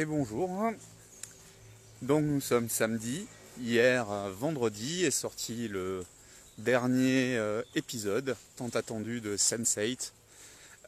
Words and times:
Et 0.00 0.06
bonjour. 0.06 0.72
Donc 2.00 2.24
nous 2.24 2.40
sommes 2.40 2.70
samedi. 2.70 3.26
Hier, 3.60 4.06
vendredi, 4.30 5.04
est 5.04 5.10
sorti 5.10 5.68
le 5.68 6.06
dernier 6.56 7.36
euh, 7.36 7.60
épisode 7.74 8.34
tant 8.56 8.70
attendu 8.70 9.20
de 9.20 9.36
Sense8, 9.36 10.12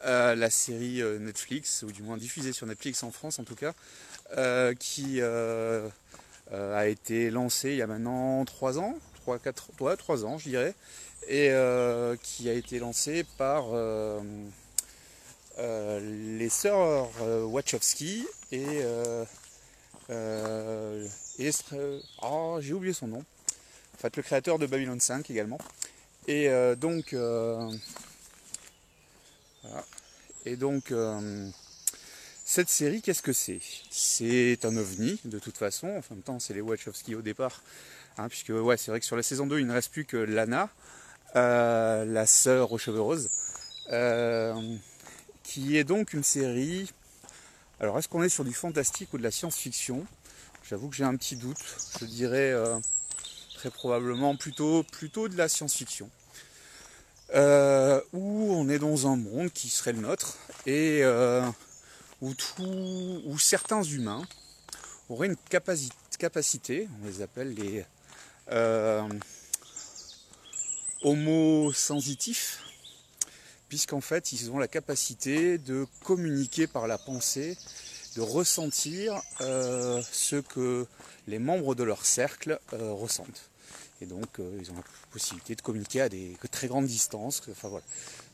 euh, 0.07 0.35
la 0.35 0.49
série 0.49 1.03
euh, 1.03 1.19
Netflix, 1.19 1.85
ou 1.87 1.93
du 1.93 2.03
moins 2.03 2.17
diffusée 2.17 2.55
sur 2.55 2.67
Netflix 2.67 3.03
en 3.03 3.11
France 3.11 3.39
en 3.39 3.45
tout 3.45 3.55
cas, 3.55 3.75
qui 4.77 5.21
a 5.21 6.87
été 6.87 7.31
lancée 7.31 7.73
il 7.73 7.77
y 7.77 7.83
a 7.83 7.87
maintenant 7.87 8.43
3 8.47 8.79
ans, 8.79 8.95
3, 9.17 9.41
4, 9.41 9.97
3, 9.99 10.25
ans 10.25 10.39
je 10.39 10.49
dirais, 10.49 10.75
et 11.29 11.51
qui 12.23 12.49
a 12.49 12.55
été 12.55 12.79
lancée 12.79 13.27
par 13.37 13.67
les 15.59 16.49
sœurs 16.49 17.09
Wachowski 17.47 18.27
et, 18.51 18.65
et 20.09 21.51
oh, 22.23 22.59
j'ai 22.61 22.73
oublié 22.73 22.93
son 22.93 23.09
nom 23.09 23.25
fait 24.03 24.17
le 24.17 24.23
créateur 24.23 24.59
de 24.59 24.67
Babylon 24.67 24.99
5 24.99 25.31
également. 25.31 25.59
Et 26.27 26.49
euh, 26.49 26.75
donc, 26.75 27.13
euh, 27.13 27.71
et 30.45 30.57
donc 30.57 30.91
euh, 30.91 31.49
cette 32.45 32.69
série, 32.69 33.01
qu'est-ce 33.01 33.23
que 33.23 33.33
c'est? 33.33 33.61
C'est 33.91 34.65
un 34.65 34.77
ovni 34.77 35.21
de 35.25 35.39
toute 35.39 35.57
façon. 35.57 35.89
En 35.89 36.15
même 36.15 36.23
temps, 36.23 36.41
c'est 36.41 36.55
les 36.55 36.61
Wachowski 36.61 37.15
au 37.15 37.23
départ, 37.23 37.63
hein, 38.19 38.29
puisque 38.29 38.51
ouais, 38.51 38.77
c'est 38.77 38.91
vrai 38.91 38.99
que 38.99 39.07
sur 39.07 39.17
la 39.17 39.23
saison 39.23 39.47
2, 39.47 39.61
il 39.61 39.67
ne 39.67 39.73
reste 39.73 39.93
plus 39.93 40.05
que 40.05 40.17
Lana, 40.17 40.69
la 41.35 42.27
sœur 42.27 42.73
aux 42.73 42.79
cheveux 42.79 43.01
roses, 43.01 43.31
qui 45.43 45.77
est 45.77 45.85
donc 45.85 46.13
une 46.13 46.25
série. 46.25 46.91
Alors, 47.81 47.99
est-ce 47.99 48.09
qu'on 48.09 48.23
est 48.23 48.29
sur 48.29 48.45
du 48.45 48.53
fantastique 48.55 49.13
ou 49.13 49.19
de 49.19 49.23
la 49.23 49.31
science-fiction? 49.31 50.07
J'avoue 50.69 50.89
que 50.89 50.97
j'ai 50.97 51.05
un 51.05 51.17
petit 51.17 51.37
doute. 51.37 51.59
Je 52.01 52.07
dirais 52.07 52.55
probablement 53.71 54.37
plutôt, 54.37 54.83
plutôt 54.83 55.29
de 55.29 55.37
la 55.37 55.49
science-fiction. 55.49 56.11
Euh, 57.35 58.01
où 58.13 58.53
on 58.53 58.69
est 58.69 58.79
dans 58.79 59.11
un 59.11 59.17
monde 59.17 59.51
qui 59.53 59.69
serait 59.69 59.95
le 59.95 60.01
nôtre 60.01 60.37
et 60.67 61.01
euh, 61.03 61.43
où, 62.21 63.39
certains 63.39 63.83
humains 63.83 64.23
auraient 65.09 65.29
une 65.29 65.37
capacité, 65.49 66.89
on 67.03 67.07
les 67.07 67.23
appelle 67.23 67.55
les 67.55 67.87
euh, 68.51 69.09
homo 71.03 71.73
sensitifs, 71.73 72.62
puisqu'en 73.73 74.03
fait 74.03 74.33
ils 74.33 74.51
ont 74.51 74.59
la 74.59 74.69
capacité 74.69 75.57
de 75.57 75.87
communiquer 76.05 76.67
par 76.67 76.87
la 76.87 76.99
pensée, 76.99 77.57
de 78.17 78.21
ressentir 78.21 79.19
ce 79.41 80.37
que 80.37 80.87
les 81.27 81.39
membres 81.39 81.75
de 81.75 81.83
leur 81.83 82.05
cercle 82.05 82.61
ressentent. 82.71 83.49
Et 84.03 84.05
donc, 84.05 84.41
euh, 84.41 84.59
ils 84.61 84.71
ont 84.73 84.75
la 84.75 84.83
possibilité 85.11 85.55
de 85.55 85.63
communiquer 85.63 86.03
à 86.03 86.09
des 86.11 86.37
très 86.51 86.67
grandes 86.67 86.87
distances. 86.87 87.41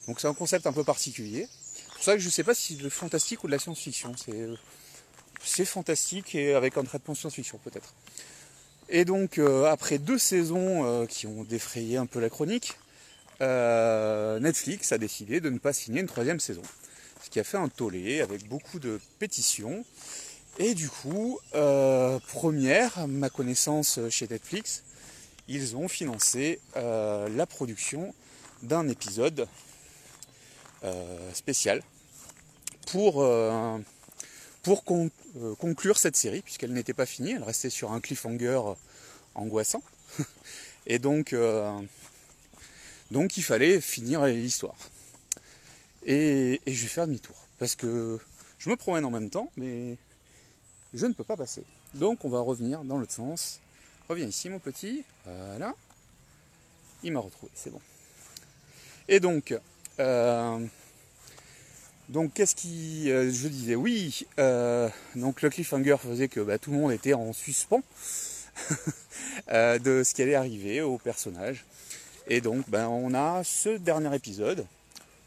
Donc, 0.09 0.19
c'est 0.19 0.27
un 0.27 0.35
concept 0.35 0.67
un 0.67 0.73
peu 0.73 0.83
particulier. 0.83 1.47
C'est 1.75 1.95
pour 1.95 2.03
ça 2.03 2.15
que 2.15 2.21
je 2.21 2.27
ne 2.27 2.33
sais 2.33 2.43
pas 2.43 2.55
si 2.55 2.77
c'est 2.77 2.83
le 2.83 2.91
fantastique 2.91 3.45
ou 3.45 3.47
de 3.47 3.53
la 3.53 3.61
science-fiction. 3.61 4.13
C'est, 5.45 5.65
fantastique 5.65 6.35
et 6.35 6.55
avec 6.55 6.77
un 6.79 6.85
traitement 6.85 7.15
science-fiction, 7.15 7.61
peut-être. 7.63 7.95
Et 8.89 9.05
donc, 9.05 9.39
euh, 9.39 9.67
après 9.67 9.99
deux 9.99 10.19
saisons 10.19 10.85
euh, 10.85 11.07
qui 11.07 11.27
ont 11.29 11.45
défrayé 11.45 11.99
un 11.99 12.07
peu 12.07 12.19
la 12.19 12.31
chronique, 12.31 12.79
Netflix 13.41 14.93
a 14.93 14.99
décidé 14.99 15.41
de 15.41 15.51
ne 15.51 15.59
pas 15.59 15.73
signer 15.73 16.01
une 16.01 16.07
troisième 16.07 16.41
saison. 16.41 16.63
Ce 17.23 17.31
qui 17.31 17.41
a 17.41 17.45
fait 17.45 17.59
un 17.59 17.69
tollé 17.69 18.21
avec 18.21 18.49
beaucoup 18.49 18.79
de 18.79 19.01
pétitions. 19.19 19.85
Et 20.59 20.75
du 20.75 20.89
coup, 20.89 21.39
première, 21.53 23.07
ma 23.07 23.31
connaissance 23.31 24.01
chez 24.11 24.27
Netflix, 24.29 24.83
ils 25.49 25.77
ont 25.77 25.89
financé 25.89 26.61
euh, 26.77 27.29
la 27.31 27.47
production 27.47 28.15
d'un 28.63 28.87
épisode 28.89 29.49
euh, 30.85 31.33
spécial 31.33 31.83
euh, 32.95 33.79
pour 34.63 34.85
conclure 34.85 35.99
cette 35.99 36.17
série, 36.17 36.43
puisqu'elle 36.43 36.73
n'était 36.73 36.93
pas 36.93 37.07
finie, 37.07 37.33
elle 37.33 37.43
restait 37.43 37.71
sur 37.71 37.93
un 37.93 38.01
cliffhanger 38.01 38.61
angoissant. 39.35 39.83
Et 40.87 40.99
donc, 40.99 41.35
donc 43.11 43.37
il 43.37 43.43
fallait 43.43 43.81
finir 43.81 44.25
l'histoire. 44.27 44.77
Et, 46.05 46.61
je 46.67 46.83
vais 46.83 46.89
faire 46.89 47.07
demi-tour, 47.07 47.37
parce 47.59 47.75
que 47.75 48.19
je 48.59 48.71
me 48.71 48.77
promène 48.77 49.05
en 49.05 49.11
même 49.11 49.31
temps, 49.31 49.51
mais 49.57 49.97
je 50.95 51.07
ne 51.07 51.13
peux 51.13 51.25
pas 51.25 51.37
passer. 51.37 51.65
Donc 51.95 52.25
on 52.25 52.29
va 52.29 52.41
revenir 52.41 52.85
dans 52.85 52.99
l'autre 52.99 53.13
sens 53.13 53.61
Reviens 54.09 54.27
ici 54.27 54.49
mon 54.49 54.59
petit. 54.59 55.05
Voilà. 55.27 55.75
Il 57.03 57.13
m'a 57.13 57.21
retrouvé, 57.21 57.53
c'est 57.55 57.71
bon. 57.71 57.81
Et 59.07 59.21
donc, 59.21 59.55
euh, 60.01 60.67
donc 62.09 62.33
qu'est-ce 62.33 62.55
qui. 62.55 63.11
Euh, 63.11 63.31
je 63.31 63.49
disais 63.49 63.75
oui, 63.75 64.27
euh, 64.39 64.89
donc 65.15 65.43
le 65.43 65.51
cliffhanger 65.51 65.97
faisait 65.99 66.29
que 66.29 66.41
bah, 66.41 66.59
tout 66.59 66.71
le 66.71 66.79
monde 66.79 66.93
était 66.93 67.13
en 67.13 67.35
suspens 67.35 67.83
de 69.49 70.03
ce 70.05 70.15
qui 70.15 70.23
allait 70.23 70.35
arriver 70.35 70.81
au 70.81 70.97
personnage. 70.97 71.67
Et 72.29 72.41
donc 72.41 72.69
ben, 72.69 72.89
on 72.89 73.15
a 73.15 73.43
ce 73.45 73.71
dernier 73.71 74.15
épisode 74.15 74.67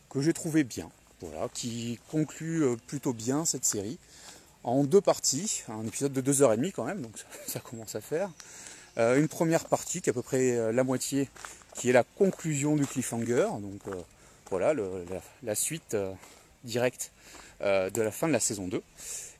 que 0.09 0.21
j'ai 0.21 0.33
trouvé 0.33 0.63
bien, 0.63 0.89
voilà, 1.21 1.47
qui 1.53 1.99
conclut 2.11 2.63
plutôt 2.87 3.13
bien 3.13 3.45
cette 3.45 3.65
série 3.65 3.97
en 4.63 4.83
deux 4.83 5.01
parties, 5.01 5.63
un 5.69 5.85
épisode 5.85 6.13
de 6.13 6.21
2h30 6.21 6.71
quand 6.71 6.85
même, 6.85 7.01
donc 7.01 7.13
ça 7.47 7.59
commence 7.59 7.95
à 7.95 8.01
faire. 8.01 8.29
Euh, 8.97 9.19
une 9.19 9.27
première 9.27 9.65
partie 9.65 10.01
qui 10.01 10.09
est 10.09 10.11
à 10.11 10.13
peu 10.13 10.21
près 10.21 10.51
euh, 10.51 10.71
la 10.71 10.83
moitié, 10.83 11.29
qui 11.75 11.89
est 11.89 11.93
la 11.93 12.03
conclusion 12.03 12.75
du 12.75 12.85
cliffhanger. 12.85 13.47
Donc 13.61 13.81
euh, 13.87 13.95
voilà, 14.49 14.73
la, 15.43 15.55
suite 15.55 15.95
directe 16.65 17.11
de 17.61 18.01
la 18.01 18.11
fin 18.11 18.27
de 18.27 18.33
la 18.33 18.41
saison 18.41 18.67
2. 18.67 18.83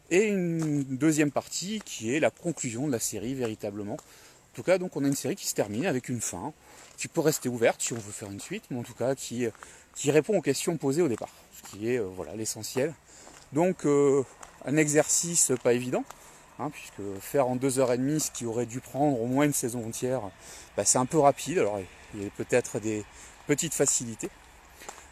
Et 0.09 0.28
une 0.28 0.83
deuxième 0.83 1.31
partie 1.31 1.81
qui 1.83 2.16
est 2.16 2.22
la 2.22 2.29
conclusion 2.29 2.88
de 2.88 2.93
la 2.93 2.99
série 2.99 3.33
véritablement. 3.33 3.95
En 3.95 4.55
tout 4.55 4.63
cas, 4.63 4.78
donc 4.78 4.95
on 4.95 5.03
a 5.03 5.07
une 5.07 5.16
série 5.16 5.35
qui 5.35 5.47
se 5.47 5.53
termine 5.53 5.85
avec 5.85 6.07
une 6.07 6.22
fin, 6.22 6.53
qui 7.01 7.07
peut 7.07 7.22
rester 7.22 7.50
ouverte 7.50 7.81
si 7.81 7.94
on 7.94 7.97
veut 7.97 8.12
faire 8.12 8.31
une 8.31 8.39
suite, 8.39 8.63
mais 8.69 8.79
en 8.79 8.84
tout 8.84 8.94
cas 8.94 9.16
qui, 9.16 9.47
qui 9.95 10.12
répond 10.12 10.38
aux 10.38 10.41
questions 10.41 10.78
posées 10.78 11.01
au 11.01 11.07
départ, 11.07 11.34
ce 11.56 11.69
qui 11.69 11.89
est 11.89 12.00
voilà 12.00 12.35
l'essentiel. 12.35 12.94
Donc 13.53 13.85
un 13.85 14.78
exercice 14.78 15.51
pas 15.63 15.73
évident, 15.73 16.06
Hein, 16.61 16.69
puisque 16.69 17.19
faire 17.22 17.47
en 17.47 17.56
deux 17.56 17.79
heures 17.79 17.91
et 17.91 17.97
demie 17.97 18.19
ce 18.19 18.29
qui 18.29 18.45
aurait 18.45 18.67
dû 18.67 18.81
prendre 18.81 19.19
au 19.19 19.25
moins 19.25 19.45
une 19.45 19.53
saison 19.53 19.84
entière, 19.84 20.22
bah, 20.78 20.85
c'est 20.85 21.00
un 21.00 21.07
peu 21.07 21.17
rapide. 21.17 21.57
Alors 21.57 21.79
il 22.13 22.23
y 22.23 22.28
a 22.28 22.29
peut-être 22.38 22.79
des 22.79 23.03
petites 23.47 23.73
facilités, 23.73 24.29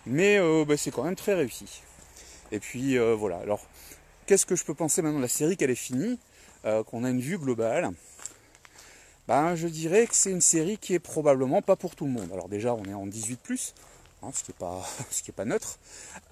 mais 0.06 0.38
euh, 0.38 0.64
bah, 0.64 0.78
c'est 0.78 0.92
quand 0.92 1.04
même 1.04 1.16
très 1.16 1.34
réussi. 1.34 1.82
Et 2.52 2.60
puis 2.60 3.00
euh, 3.00 3.16
voilà. 3.16 3.38
Alors 3.38 3.62
qu'est-ce 4.28 4.46
que 4.46 4.56
je 4.56 4.64
peux 4.64 4.76
penser 4.76 5.02
maintenant 5.02 5.18
de 5.18 5.24
la 5.24 5.28
série 5.28 5.58
qu'elle 5.58 5.72
est 5.72 5.76
finie, 5.76 6.20
euh, 6.66 6.84
qu'on 6.84 7.04
a 7.04 7.10
une 7.10 7.22
vue 7.22 7.40
globale 7.40 7.90
ben, 9.30 9.56
je 9.56 9.68
dirais 9.68 10.08
que 10.08 10.16
c'est 10.16 10.32
une 10.32 10.42
série 10.42 10.78
qui 10.78 10.94
est 10.94 11.00
probablement 11.00 11.62
pas 11.62 11.78
pour 11.78 11.96
tout 11.96 12.06
le 12.06 12.12
monde. 12.12 12.30
Alors 12.34 12.50
déjà, 12.50 12.74
on 12.74 12.84
est 12.84 12.94
en 12.94 13.08
18 13.08 13.74
hein, 14.24 14.32
ce 14.34 14.44
qui 14.44 14.52
n'est 14.52 14.58
pas, 14.58 14.82
ce 15.10 15.24
qui 15.24 15.32
est 15.32 15.34
pas 15.34 15.46
neutre. 15.46 15.80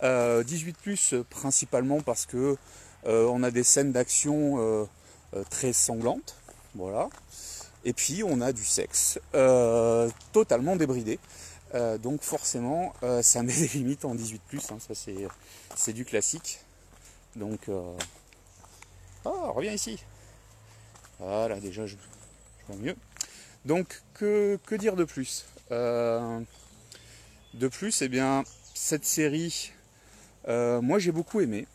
18 0.01 1.23
principalement 1.29 2.01
parce 2.01 2.25
que 2.25 2.57
on 3.05 3.41
a 3.43 3.51
des 3.51 3.63
scènes 3.63 3.93
d'action 3.93 4.87
euh, 5.35 5.43
très 5.49 5.73
sanglante. 5.73 6.37
Voilà. 6.75 7.09
Et 7.83 7.93
puis 7.93 8.23
on 8.23 8.39
a 8.39 8.53
du 8.53 8.63
sexe 8.63 9.19
euh, 9.35 10.09
totalement 10.31 10.75
débridé. 10.75 11.19
Euh, 11.75 11.97
donc 11.97 12.21
forcément 12.21 12.93
ça 13.21 13.43
met 13.43 13.53
des 13.59 13.67
limites 13.67 14.05
en 14.05 14.15
18 14.15 14.41
hein, 14.71 14.77
ça 14.79 14.93
c'est 15.75 15.93
du 15.93 16.05
classique. 16.05 16.61
Donc 17.35 17.69
ah 19.25 19.51
reviens 19.51 19.73
ici. 19.73 20.01
Voilà 21.19 21.59
déjà 21.59 21.85
je, 21.85 21.95
mieux. 22.75 22.95
Donc 23.65 24.01
que, 24.13 24.59
dire 24.77 24.95
de 24.95 25.03
plus? 25.03 25.45
De 25.69 27.67
plus, 27.71 28.01
eh 28.01 28.09
bien 28.09 28.43
cette 28.73 29.05
série, 29.05 29.71
moi 30.47 30.99
j'ai 30.99 31.11
beaucoup 31.11 31.41
aimé. 31.41 31.67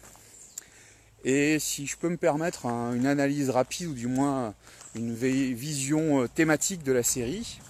Et 1.25 1.59
si 1.61 1.87
je 1.87 1.97
peux 1.97 2.09
me 2.09 2.17
permettre 2.17 2.67
une 2.67 3.07
analyse 3.07 3.51
rapide 3.51 3.89
ou 3.89 3.95
du 3.95 4.09
moins 4.09 4.55
une 4.95 5.15
vision 5.15 6.23
euh, 6.23 6.29
thématique 6.29 6.83
de 6.83 6.93
la 6.93 7.05
série, 7.05 7.61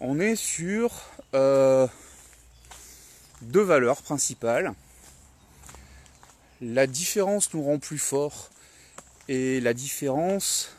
on 0.00 0.18
est 0.18 0.34
sur 0.34 1.02
euh, 1.34 1.86
deux 3.42 3.60
valeurs 3.60 4.00
principales. 4.00 4.72
La 6.62 6.86
différence 6.86 7.52
nous 7.52 7.62
rend 7.62 7.78
plus 7.78 7.98
forts 7.98 8.50
et 9.28 9.60
la 9.60 9.74
différence 9.74 10.74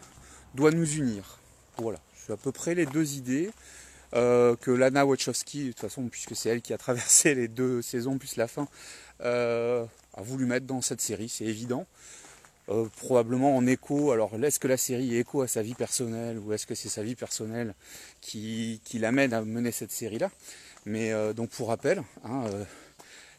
doit 0.55 0.71
nous 0.71 0.91
unir. 0.95 1.37
Voilà, 1.81 1.99
c'est 2.15 2.33
à 2.33 2.37
peu 2.37 2.51
près 2.51 2.75
les 2.75 2.85
deux 2.85 3.15
idées 3.15 3.49
euh, 4.13 4.55
que 4.55 4.71
Lana 4.71 5.05
Wachowski, 5.05 5.65
de 5.65 5.67
toute 5.69 5.79
façon, 5.79 6.07
puisque 6.07 6.35
c'est 6.35 6.49
elle 6.49 6.61
qui 6.61 6.73
a 6.73 6.77
traversé 6.79 7.35
les 7.35 7.47
deux 7.47 7.81
saisons 7.81 8.17
plus 8.17 8.35
la 8.35 8.47
fin, 8.47 8.67
a 9.19 10.21
voulu 10.21 10.45
mettre 10.45 10.65
dans 10.65 10.81
cette 10.81 11.01
série, 11.01 11.29
c'est 11.29 11.45
évident. 11.45 11.85
euh, 12.69 12.87
probablement 12.97 13.55
en 13.55 13.65
écho. 13.67 14.11
Alors, 14.11 14.31
est-ce 14.43 14.59
que 14.59 14.67
la 14.67 14.77
série 14.77 15.15
est 15.15 15.19
écho 15.19 15.41
à 15.41 15.47
sa 15.47 15.61
vie 15.61 15.73
personnelle 15.73 16.39
ou 16.39 16.53
est-ce 16.53 16.65
que 16.65 16.75
c'est 16.75 16.89
sa 16.89 17.03
vie 17.03 17.15
personnelle 17.15 17.73
qui, 18.21 18.79
l'amène 18.93 19.33
à 19.33 19.41
mener 19.41 19.71
cette 19.71 19.91
série-là? 19.91 20.29
Mais 20.85 21.11
euh, 21.11 21.33
donc, 21.33 21.49
pour 21.49 21.67
rappel, 21.69 22.03
hein, 22.23 22.43
euh, 22.47 22.63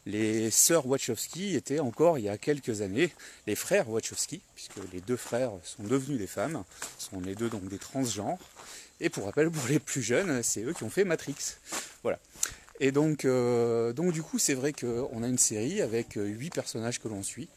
les 0.05 0.51
sœurs 0.51 0.85
Wachowski 0.85 1.55
étaient 1.55 1.79
encore 1.79 2.17
il 2.17 2.25
y 2.25 2.29
a 2.29 2.37
quelques 2.37 2.81
années 2.81 3.11
les 3.47 3.55
frères 3.55 3.89
Wachowski, 3.89 4.41
puisque 4.55 4.77
les 4.91 5.01
deux 5.01 5.17
frères 5.17 5.51
sont 5.63 5.83
devenus 5.83 6.17
des 6.17 6.27
femmes, 6.27 6.63
sont 6.97 7.21
les 7.21 7.35
deux 7.35 7.49
donc 7.49 7.67
des 7.67 7.79
transgenres. 7.79 8.39
Et 8.99 9.09
pour 9.09 9.25
rappel, 9.25 9.49
pour 9.49 9.67
les 9.67 9.79
plus 9.79 10.01
jeunes, 10.01 10.43
c'est 10.43 10.63
eux 10.63 10.73
qui 10.73 10.83
ont 10.83 10.89
fait 10.89 11.03
Matrix. 11.03 11.35
Voilà. 12.03 12.19
Et 12.79 12.91
donc, 12.91 13.25
donc 13.25 14.11
du 14.13 14.23
coup, 14.23 14.39
c'est 14.39 14.53
vrai 14.53 14.73
qu'on 14.73 15.23
a 15.23 15.27
une 15.27 15.37
série 15.37 15.81
avec 15.81 16.13
huit 16.15 16.53
personnages 16.53 16.99
que 16.99 17.07
l'on 17.07 17.23
suit 17.23 17.49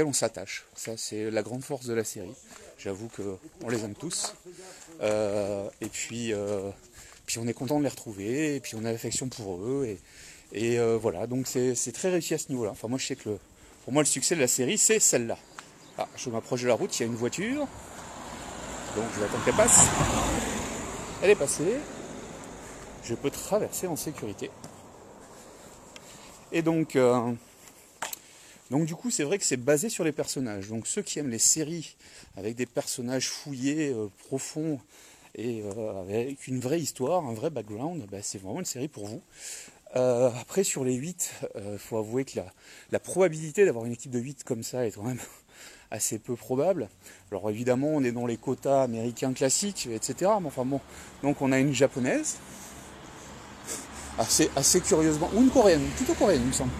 on 0.00 0.14
s'attache. 0.14 0.64
Ça, 0.74 0.96
c'est 0.96 1.30
la 1.30 1.42
grande 1.42 1.62
force 1.62 1.84
de 1.84 1.92
la 1.92 2.04
série. 2.04 2.32
J'avoue 2.78 3.08
qu'on 3.08 3.68
les 3.68 3.84
aime 3.84 3.94
tous. 3.94 4.34
Euh, 5.02 5.68
et 5.82 5.88
puis, 5.88 6.32
euh, 6.32 6.70
puis 7.26 7.38
on 7.38 7.46
est 7.46 7.52
content 7.52 7.78
de 7.78 7.84
les 7.84 7.90
retrouver, 7.90 8.56
et 8.56 8.60
puis 8.60 8.74
on 8.76 8.84
a 8.86 8.92
l'affection 8.92 9.28
pour 9.28 9.62
eux. 9.62 9.84
Et, 9.86 9.98
euh, 10.54 10.98
voilà, 11.00 11.26
donc 11.26 11.46
c'est 11.46 11.92
très 11.92 12.10
réussi 12.10 12.34
à 12.34 12.38
ce 12.38 12.50
niveau-là. 12.50 12.70
Enfin, 12.72 12.88
moi, 12.88 12.98
je 12.98 13.06
sais 13.06 13.16
que 13.16 13.38
pour 13.84 13.92
moi, 13.92 14.02
le 14.02 14.06
succès 14.06 14.34
de 14.34 14.40
la 14.40 14.48
série, 14.48 14.78
c'est 14.78 15.00
celle-là. 15.00 15.38
Ah, 15.98 16.08
je 16.16 16.30
m'approche 16.30 16.62
de 16.62 16.68
la 16.68 16.74
route, 16.74 16.98
il 16.98 17.02
y 17.02 17.04
a 17.04 17.06
une 17.06 17.16
voiture. 17.16 17.66
Donc, 18.96 19.04
je 19.14 19.20
vais 19.20 19.26
attendre 19.26 19.44
qu'elle 19.44 19.54
passe. 19.54 19.86
Elle 21.22 21.30
est 21.30 21.36
passée. 21.36 21.76
Je 23.04 23.14
peux 23.14 23.30
traverser 23.30 23.86
en 23.86 23.96
sécurité. 23.96 24.50
Et 26.52 26.62
donc, 26.62 26.96
donc 28.72 28.86
du 28.86 28.94
coup, 28.94 29.10
c'est 29.10 29.24
vrai 29.24 29.36
que 29.36 29.44
c'est 29.44 29.58
basé 29.58 29.90
sur 29.90 30.02
les 30.02 30.12
personnages. 30.12 30.68
Donc 30.68 30.86
ceux 30.86 31.02
qui 31.02 31.18
aiment 31.18 31.28
les 31.28 31.38
séries 31.38 31.94
avec 32.38 32.56
des 32.56 32.64
personnages 32.64 33.28
fouillés, 33.28 33.92
euh, 33.92 34.08
profonds 34.28 34.80
et 35.34 35.62
euh, 35.62 36.00
avec 36.00 36.48
une 36.48 36.58
vraie 36.58 36.80
histoire, 36.80 37.26
un 37.26 37.34
vrai 37.34 37.50
background, 37.50 38.02
bah, 38.10 38.22
c'est 38.22 38.40
vraiment 38.40 38.60
une 38.60 38.64
série 38.64 38.88
pour 38.88 39.06
vous. 39.06 39.20
Euh, 39.94 40.30
après, 40.40 40.64
sur 40.64 40.84
les 40.84 40.94
8, 40.94 41.32
il 41.56 41.78
faut 41.78 41.98
avouer 41.98 42.24
que 42.24 42.40
la, 42.90 43.00
probabilité 43.00 43.64
d'avoir 43.64 43.84
une 43.84 43.92
équipe 43.92 44.10
de 44.10 44.18
8 44.18 44.44
comme 44.44 44.62
ça 44.62 44.86
est 44.86 44.92
quand 44.92 45.02
même 45.02 45.20
assez 45.90 46.18
peu 46.18 46.36
probable. 46.36 46.88
Alors 47.30 47.50
évidemment, 47.50 47.88
on 47.88 48.02
est 48.02 48.12
dans 48.12 48.26
les 48.26 48.36
quotas 48.36 48.82
américains 48.82 49.32
classiques, 49.32 49.88
etc. 49.92 50.30
Mais 50.40 50.46
enfin 50.46 50.64
bon, 50.64 50.80
donc 51.22 51.42
on 51.42 51.52
a 51.52 51.58
une 51.58 51.74
japonaise, 51.74 52.38
assez, 54.18 54.50
assez 54.56 54.80
curieusement, 54.80 55.30
ou 55.34 55.40
une 55.40 55.50
coréenne, 55.50 55.84
plutôt 55.96 56.14
coréenne, 56.14 56.42
il 56.42 56.48
me 56.48 56.52
semble. 56.52 56.72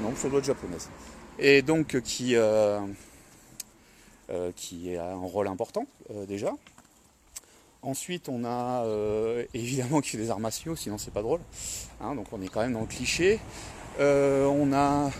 Non, 0.00 0.14
ça 0.16 0.28
doit 0.28 0.40
être 0.40 0.44
japonaise. 0.44 0.88
Et 1.38 1.62
donc 1.62 2.00
qui, 2.00 2.36
euh, 2.36 2.80
euh, 4.30 4.52
qui 4.54 4.96
a 4.96 5.12
un 5.12 5.26
rôle 5.26 5.48
important 5.48 5.86
euh, 6.10 6.26
déjà. 6.26 6.52
Ensuite, 7.84 8.28
on 8.28 8.44
a 8.44 8.84
évidemment 9.52 10.00
qui 10.00 10.10
fait 10.10 10.18
des 10.18 10.30
arts 10.30 10.40
martiaux, 10.40 10.74
sinon 10.74 10.98
c'est 10.98 11.12
pas 11.12 11.22
drôle. 11.22 11.40
Hein, 12.00 12.14
donc 12.14 12.32
on 12.32 12.40
est 12.42 12.48
quand 12.48 12.60
même 12.60 12.72
dans 12.72 12.80
le 12.80 12.86
cliché. 12.86 13.38
on 13.98 14.72
a 14.72 15.10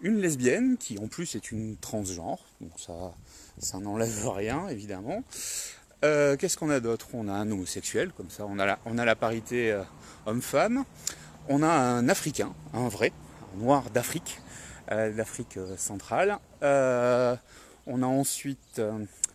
une 0.00 0.20
lesbienne 0.20 0.76
qui 0.78 0.98
en 0.98 1.08
plus 1.08 1.34
est 1.34 1.50
une 1.50 1.76
transgenre, 1.76 2.38
donc 2.60 2.72
ça, 2.78 3.12
ça 3.58 3.78
n'enlève 3.78 4.28
rien 4.28 4.68
évidemment. 4.68 5.22
Qu'est-ce 6.02 6.56
qu'on 6.56 6.70
a 6.70 6.80
d'autre? 6.80 7.08
On 7.14 7.28
a 7.28 7.32
un 7.32 7.50
homosexuel, 7.50 8.12
comme 8.16 8.30
ça 8.30 8.46
on 8.48 8.58
a 8.58 8.66
la, 8.66 8.78
on 8.86 8.96
a 8.96 9.04
la 9.04 9.16
parité 9.16 9.76
homme-femme 10.26 10.84
on 11.48 11.62
a 11.62 11.68
un 11.68 12.08
Africain, 12.08 12.52
un 12.72 12.88
vrai, 12.88 13.12
un 13.54 13.58
noir 13.62 13.90
d'Afrique, 13.90 14.40
euh, 14.90 15.12
d'Afrique 15.12 15.56
euh, 15.56 15.76
centrale. 15.76 16.38
Euh, 16.62 17.36
on 17.86 18.02
a 18.02 18.06
ensuite 18.06 18.80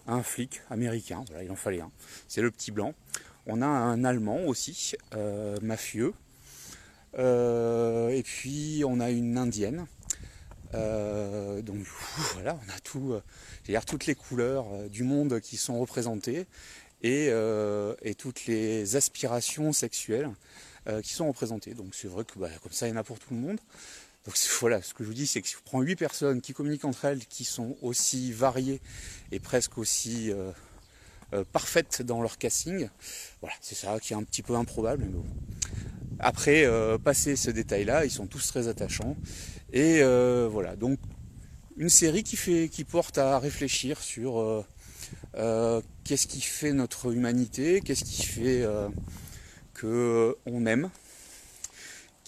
un 0.07 0.23
flic 0.23 0.61
américain, 0.69 1.23
voilà, 1.27 1.43
il 1.43 1.51
en 1.51 1.55
fallait 1.55 1.81
un, 1.81 1.91
c'est 2.27 2.41
le 2.41 2.51
petit 2.51 2.71
blanc. 2.71 2.93
On 3.47 3.61
a 3.61 3.65
un 3.65 4.03
Allemand 4.03 4.43
aussi, 4.45 4.93
mafieux. 5.61 6.13
et 7.17 8.23
puis 8.23 8.83
on 8.85 8.99
a 8.99 9.09
une 9.09 9.37
Indienne. 9.37 9.87
donc 10.73 11.85
voilà, 12.33 12.59
on 12.65 12.69
a 12.69 12.79
tout, 12.83 13.19
toutes 13.87 14.05
les 14.05 14.15
couleurs 14.15 14.89
du 14.89 15.03
monde 15.03 15.39
qui 15.39 15.57
sont 15.57 15.79
représentées 15.79 16.45
et, 17.01 17.31
toutes 18.17 18.45
les 18.45 18.95
aspirations 18.95 19.73
sexuelles 19.73 20.29
euh, 20.87 21.01
qui 21.01 21.13
sont 21.13 21.27
représentés. 21.27 21.75
Donc 21.75 21.93
c'est 21.93 22.07
vrai 22.07 22.25
que 22.25 22.39
bah, 22.39 22.49
comme 22.63 22.71
ça, 22.71 22.87
il 22.87 22.91
y 22.91 22.93
en 22.93 22.97
a 22.97 23.03
pour 23.03 23.19
tout 23.19 23.35
le 23.35 23.39
monde. 23.39 23.59
Donc 24.25 24.35
voilà, 24.59 24.81
ce 24.83 24.93
que 24.93 25.03
je 25.03 25.07
vous 25.07 25.15
dis, 25.15 25.25
c'est 25.25 25.41
que 25.41 25.47
si 25.47 25.55
je 25.55 25.59
prends 25.63 25.81
8 25.81 25.95
personnes 25.95 26.41
qui 26.41 26.53
communiquent 26.53 26.85
entre 26.85 27.05
elles, 27.05 27.25
qui 27.25 27.43
sont 27.43 27.75
aussi 27.81 28.31
variées 28.31 28.79
et 29.31 29.39
presque 29.39 29.79
aussi 29.79 30.31
euh, 30.31 30.51
euh, 31.33 31.43
parfaites 31.51 32.03
dans 32.03 32.21
leur 32.21 32.37
casting, 32.37 32.87
voilà, 33.41 33.55
c'est 33.61 33.73
ça 33.73 33.99
qui 33.99 34.13
est 34.13 34.15
un 34.15 34.23
petit 34.23 34.43
peu 34.43 34.55
improbable. 34.55 35.05
Mais 35.05 35.11
bon. 35.11 35.25
Après, 36.19 36.67
passer 37.03 37.35
ce 37.35 37.49
détail-là, 37.49 38.05
ils 38.05 38.11
sont 38.11 38.27
tous 38.27 38.45
très 38.45 38.67
attachants. 38.67 39.17
Et 39.73 40.03
voilà, 40.51 40.75
donc 40.75 40.99
une 41.77 41.89
série 41.89 42.21
qui, 42.21 42.35
fait, 42.35 42.69
qui 42.69 42.83
porte 42.83 43.17
à 43.17 43.39
réfléchir 43.39 43.99
sur 43.99 44.63
qu'est-ce 46.03 46.27
qui 46.27 46.41
fait 46.41 46.73
notre 46.73 47.11
humanité, 47.11 47.81
qu'est-ce 47.81 48.03
qui 48.03 48.23
fait 48.23 48.63
qu'on 49.73 50.65
aime, 50.67 50.91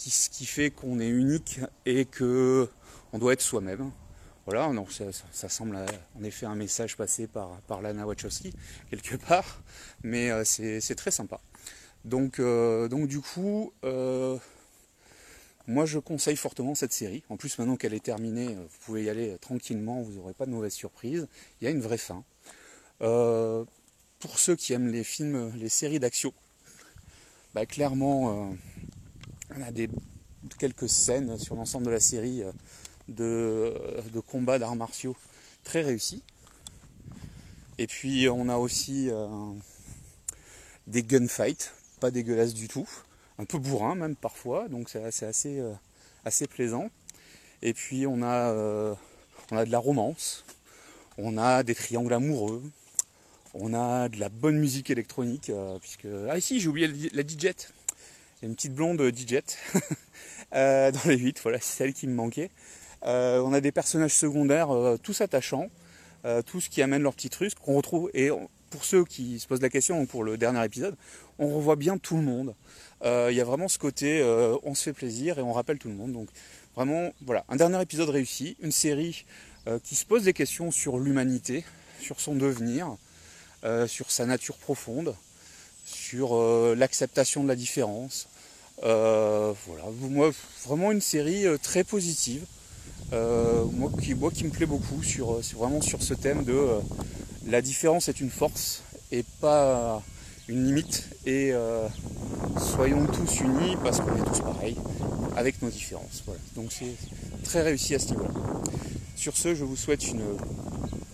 qui, 0.04 0.10
ce 0.10 0.30
qui 0.30 0.46
fait 0.46 0.70
qu'on 0.70 1.00
est 1.00 1.08
unique 1.08 1.62
et 1.86 2.04
que 2.04 2.68
on 3.14 3.20
doit 3.20 3.34
être 3.34 3.42
soi-même. 3.42 3.92
Voilà, 4.46 4.70
ça, 5.32 5.48
semble 5.48 5.78
en 6.20 6.24
effet 6.26 6.46
un 6.46 6.56
message 6.56 6.98
passé 6.98 7.28
par, 7.28 7.82
Lana 7.82 8.06
Wachowski, 8.06 8.54
quelque 8.90 9.16
part, 9.16 9.64
mais 10.04 10.30
euh, 10.32 10.44
c'est 10.44 10.96
très 10.96 11.12
sympa. 11.12 11.40
Donc, 12.04 12.40
euh, 12.40 12.90
donc 12.90 13.08
du 13.08 13.22
coup, 13.22 13.72
euh, 13.86 14.38
moi 15.66 15.86
je 15.86 15.98
conseille 16.00 16.36
fortement 16.36 16.76
cette 16.76 16.92
série. 16.92 17.24
En 17.30 17.38
plus, 17.38 17.58
maintenant 17.58 17.78
qu'elle 17.78 17.94
est 17.94 18.04
terminée, 18.04 18.56
vous 18.56 18.78
pouvez 18.86 19.06
y 19.06 19.10
aller 19.10 19.38
tranquillement, 19.40 20.02
vous 20.02 20.12
n'aurez 20.16 20.34
pas 20.34 20.46
de 20.46 20.52
mauvaises 20.52 20.74
surprises. 20.74 21.30
Il 21.62 21.64
y 21.64 21.68
a 21.68 21.72
une 21.72 21.82
vraie 21.82 21.98
fin. 21.98 22.26
pour 23.00 24.40
ceux 24.40 24.58
qui 24.58 24.74
aiment 24.74 24.92
les 24.92 25.06
films, 25.06 25.54
les 25.56 25.70
séries 25.70 26.00
d'action, 26.00 26.34
bah, 27.54 27.68
clairement, 27.68 28.50
euh, 28.52 28.56
on 29.58 29.62
a 29.62 29.72
quelques 30.58 30.90
scènes 30.90 31.38
sur 31.38 31.56
l'ensemble 31.56 31.86
de 31.86 31.92
la 31.92 32.00
série 32.00 32.44
euh, 32.44 32.52
de, 34.14 34.20
combats 34.20 34.60
d'arts 34.60 34.76
martiaux 34.76 35.16
très 35.64 35.82
réussis. 35.82 36.24
Et 37.78 37.88
puis 37.88 38.28
on 38.30 38.50
a 38.50 38.58
aussi 38.58 39.10
euh, 39.10 39.28
des 40.88 41.04
gunfights, 41.04 41.74
pas 42.00 42.12
dégueulasses 42.12 42.54
du 42.54 42.68
tout, 42.68 42.88
un 43.40 43.46
peu 43.46 43.58
bourrin 43.58 43.96
même 43.96 44.16
parfois, 44.16 44.68
donc 44.70 44.90
c'est 44.90 45.04
assez, 45.04 46.48
plaisant. 46.48 46.90
Et 47.62 47.74
puis 47.74 48.06
on 48.06 48.22
a, 48.22 48.54
de 48.54 49.72
la 49.72 49.80
romance, 49.80 50.46
on 51.18 51.38
a 51.38 51.64
des 51.64 51.76
triangles 51.76 52.14
amoureux, 52.14 52.64
on 53.54 53.74
a 53.74 54.10
de 54.10 54.20
la 54.20 54.30
bonne 54.30 54.58
musique 54.58 54.90
électronique, 54.90 55.50
euh, 55.50 55.78
puisque... 55.80 56.08
Ah 56.30 56.38
ici, 56.38 56.60
j'ai 56.60 56.68
oublié 56.68 56.88
la 57.14 57.22
DJ. 57.22 57.54
Une 58.44 58.56
petite 58.56 58.74
blonde 58.74 59.02
DJ 59.02 59.40
euh, 60.54 60.92
dans 60.92 61.00
les 61.06 61.18
8, 61.18 61.40
voilà, 61.42 61.60
c'est 61.60 61.78
celle 61.78 61.94
qui 61.94 62.08
me 62.08 62.14
manquait. 62.14 62.52
Euh, 63.06 63.40
on 63.40 63.54
a 63.54 63.62
des 63.62 63.72
personnages 63.72 64.14
secondaires 64.14 64.70
tous 65.02 65.22
attachants, 65.22 65.70
tous 66.46 66.70
qui 66.70 66.82
amènent 66.82 67.04
leurs 67.04 67.16
petites 67.16 67.34
trucs 67.34 67.56
qu'on 67.56 67.76
retrouve. 67.76 68.10
Et 68.14 68.30
pour 68.70 68.86
ceux 68.86 69.04
qui 69.04 69.40
se 69.40 69.48
posent 69.48 69.62
la 69.62 69.70
question, 69.70 70.06
pour 70.06 70.24
le 70.24 70.38
dernier 70.38 70.64
épisode, 70.64 70.96
on 71.40 71.54
revoit 71.54 71.76
bien 71.76 71.98
tout 71.98 72.16
le 72.16 72.24
monde. 72.24 72.56
Il 73.04 73.34
y 73.34 73.42
a 73.42 73.44
vraiment 73.44 73.68
ce 73.68 73.78
côté, 73.78 74.24
on 74.64 74.74
se 74.74 74.84
fait 74.84 74.94
plaisir 74.94 75.40
et 75.40 75.42
on 75.42 75.52
rappelle 75.52 75.80
tout 75.80 75.90
le 75.90 75.96
monde. 75.96 76.14
Donc 76.14 76.30
vraiment, 76.76 77.12
voilà, 77.26 77.44
un 77.50 77.58
dernier 77.58 77.82
épisode 77.82 78.10
réussi, 78.10 78.56
une 78.62 78.72
série 78.72 79.26
qui 79.84 79.96
se 79.96 80.06
pose 80.06 80.24
des 80.24 80.34
questions 80.34 80.72
sur 80.72 80.98
l'humanité, 80.98 81.66
sur 82.00 82.22
son 82.22 82.36
devenir, 82.36 82.96
euh, 83.66 83.88
sur 83.88 84.12
sa 84.12 84.26
nature 84.26 84.58
profonde, 84.58 85.16
sur 85.86 86.36
euh, 86.36 86.76
l'acceptation 86.78 87.44
de 87.44 87.48
la 87.48 87.56
différence. 87.56 88.28
Euh, 88.82 89.54
voilà, 89.68 89.84
vraiment 90.66 90.92
une 90.92 91.02
série 91.02 91.46
très 91.62 91.84
positive. 91.84 92.44
moi, 93.12 93.92
qui, 94.02 94.16
moi 94.16 94.32
qui 94.32 94.44
me 94.46 94.50
plaît 94.50 94.66
beaucoup 94.66 95.04
sur, 95.04 95.40
vraiment 95.56 95.82
sur 95.82 96.02
ce 96.02 96.14
thème 96.14 96.44
de 96.44 96.68
la 97.46 97.62
différence 97.62 98.10
est 98.10 98.20
une 98.20 98.32
force 98.32 98.84
et 99.12 99.24
pas 99.42 100.02
une 100.48 100.66
limite 100.66 101.08
et 101.26 101.54
soyons 102.58 103.06
tous 103.06 103.42
unis 103.42 103.78
parce 103.84 104.00
qu'on 104.00 104.16
est 104.16 104.26
tous 104.26 104.42
pareils 104.42 104.78
avec 105.36 105.62
nos 105.62 105.70
différences. 105.70 106.24
Donc 106.56 106.72
c'est 106.72 106.96
très 107.44 107.62
réussi 107.62 107.96
à 107.96 108.00
ce 108.00 108.12
niveau-là. 108.12 108.32
Sur 109.16 109.38
ce, 109.38 109.56
je 109.56 109.64
vous 109.64 109.76
souhaite 109.76 110.04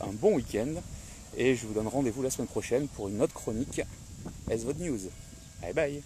un 0.01 0.13
bon 0.13 0.35
week-end 0.35 0.69
et 1.37 1.55
je 1.55 1.65
vous 1.65 1.73
donne 1.73 1.87
rendez-vous 1.87 2.21
la 2.21 2.29
semaine 2.29 2.47
prochaine 2.47 2.87
pour 2.87 3.07
une 3.09 3.21
autre 3.21 3.33
chronique 3.33 3.81
SVOD 4.49 4.79
News? 4.79 4.99
Bye 5.61 5.73
bye 5.73 6.01